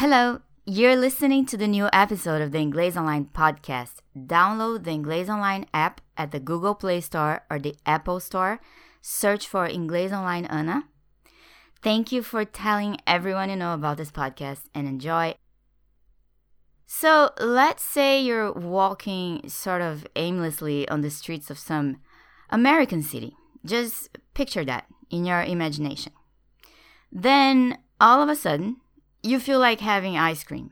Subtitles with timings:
[0.00, 4.02] Hello, you're listening to the new episode of the Inglês Online podcast.
[4.14, 8.60] Download the Inglês Online app at the Google Play Store or the Apple Store.
[9.00, 10.84] Search for Inglês Online Ana.
[11.82, 15.36] Thank you for telling everyone you know about this podcast and enjoy.
[16.86, 22.02] So, let's say you're walking sort of aimlessly on the streets of some
[22.50, 23.34] American city.
[23.64, 26.12] Just picture that in your imagination.
[27.10, 28.76] Then, all of a sudden,
[29.26, 30.70] you feel like having ice cream.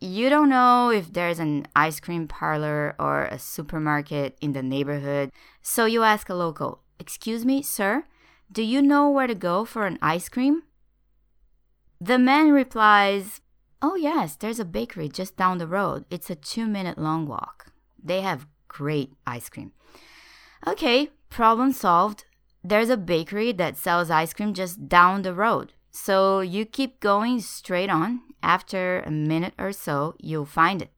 [0.00, 5.30] You don't know if there's an ice cream parlor or a supermarket in the neighborhood,
[5.62, 8.04] so you ask a local, Excuse me, sir,
[8.50, 10.62] do you know where to go for an ice cream?
[12.00, 13.40] The man replies,
[13.80, 16.04] Oh, yes, there's a bakery just down the road.
[16.10, 17.72] It's a two minute long walk.
[18.02, 19.72] They have great ice cream.
[20.66, 22.24] Okay, problem solved.
[22.64, 25.74] There's a bakery that sells ice cream just down the road.
[25.90, 28.22] So you keep going straight on.
[28.42, 30.92] After a minute or so, you'll find it.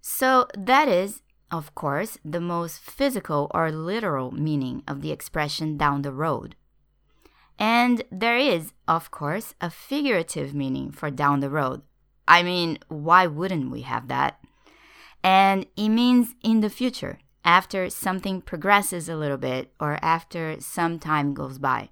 [0.00, 6.02] So that is, of course, the most physical or literal meaning of the expression down
[6.02, 6.54] the road.
[7.58, 11.82] And there is, of course, a figurative meaning for down the road.
[12.28, 14.38] I mean, why wouldn't we have that?
[15.24, 20.98] And it means in the future, after something progresses a little bit or after some
[20.98, 21.88] time goes by.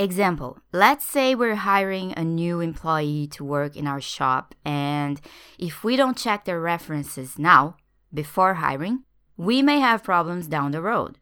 [0.00, 5.20] Example Let's say we're hiring a new employee to work in our shop, and
[5.58, 7.76] if we don't check their references now,
[8.12, 9.04] before hiring,
[9.36, 11.18] we may have problems down the road.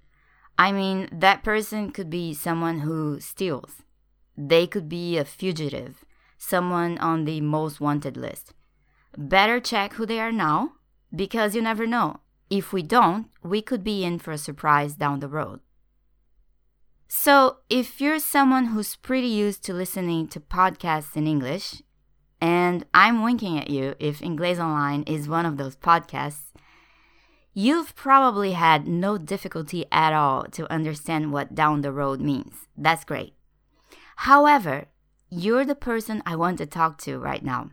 [0.56, 3.82] I mean, that person could be someone who steals,
[4.36, 6.04] they could be a fugitive,
[6.38, 8.54] someone on the most wanted list.
[9.16, 10.74] Better check who they are now
[11.12, 12.20] because you never know.
[12.48, 15.58] If we don't, we could be in for a surprise down the road.
[17.10, 21.82] So, if you're someone who's pretty used to listening to podcasts in English,
[22.38, 26.52] and I'm winking at you if Inglês Online is one of those podcasts,
[27.54, 32.68] you've probably had no difficulty at all to understand what down the road means.
[32.76, 33.32] That's great.
[34.16, 34.84] However,
[35.30, 37.70] you're the person I want to talk to right now.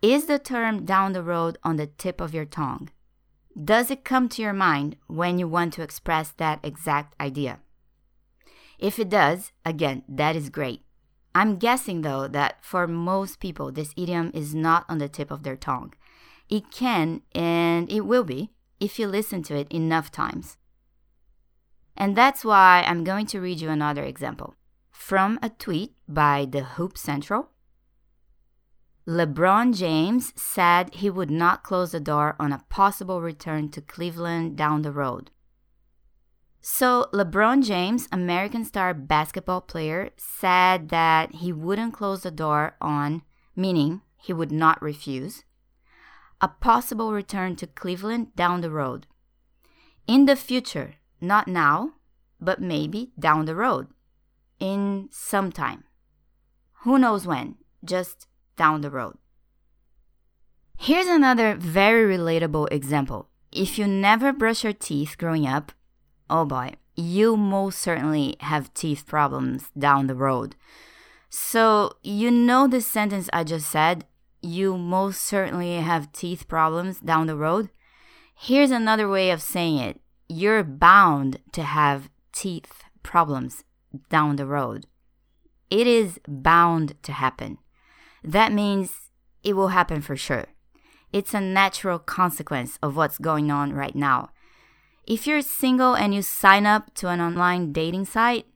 [0.00, 2.88] Is the term down the road on the tip of your tongue?
[3.62, 7.58] Does it come to your mind when you want to express that exact idea?
[8.80, 10.82] If it does, again, that is great.
[11.34, 15.42] I'm guessing though that for most people, this idiom is not on the tip of
[15.42, 15.92] their tongue.
[16.48, 20.56] It can and it will be if you listen to it enough times.
[21.96, 24.54] And that's why I'm going to read you another example
[24.90, 27.50] from a tweet by the Hoop Central.
[29.06, 34.56] LeBron James said he would not close the door on a possible return to Cleveland
[34.56, 35.30] down the road.
[36.62, 43.22] So, LeBron James, American star basketball player, said that he wouldn't close the door on,
[43.56, 45.44] meaning he would not refuse,
[46.40, 49.06] a possible return to Cleveland down the road.
[50.06, 51.92] In the future, not now,
[52.40, 53.88] but maybe down the road,
[54.58, 55.84] in some time.
[56.82, 58.26] Who knows when, just
[58.56, 59.16] down the road.
[60.78, 63.28] Here's another very relatable example.
[63.50, 65.72] If you never brush your teeth growing up,
[66.30, 70.56] oh boy, you most certainly have teeth problems down the road.
[71.28, 74.04] So, you know the sentence I just said,
[74.40, 77.70] you most certainly have teeth problems down the road?
[78.34, 83.64] Here's another way of saying it you're bound to have teeth problems
[84.08, 84.86] down the road.
[85.68, 87.58] It is bound to happen.
[88.22, 89.10] That means
[89.42, 90.46] it will happen for sure.
[91.12, 94.30] It's a natural consequence of what's going on right now.
[95.10, 98.46] If you're single and you sign up to an online dating site,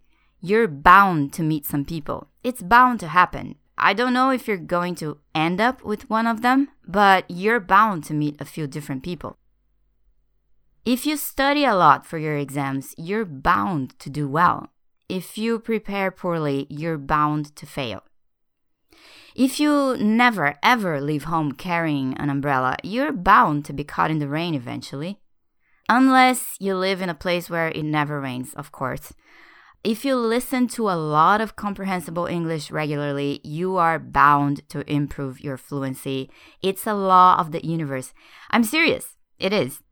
[0.41, 2.29] you're bound to meet some people.
[2.45, 3.57] It's bound to happen.
[3.77, 7.59] I don't know if you're going to end up with one of them, but you're
[7.59, 9.37] bound to meet a few different people.
[10.85, 14.69] If you study a lot for your exams, you're bound to do well.
[15.09, 18.05] If you prepare poorly, you're bound to fail.
[19.35, 24.21] If you never ever leave home carrying an umbrella, you're bound to be caught in
[24.21, 25.19] the rain eventually.
[25.89, 29.13] Unless you live in a place where it never rains, of course.
[29.83, 35.43] If you listen to a lot of comprehensible English regularly, you are bound to improve
[35.43, 36.31] your fluency.
[36.63, 38.15] It's a law of the universe.
[38.51, 39.17] I'm serious.
[39.39, 39.83] It is.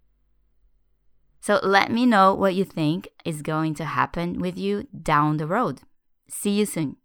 [1.42, 5.46] So let me know what you think is going to happen with you down the
[5.46, 5.80] road.
[6.28, 6.96] See you soon.